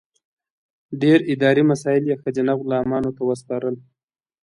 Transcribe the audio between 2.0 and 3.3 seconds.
یې ښځینه غلامانو ته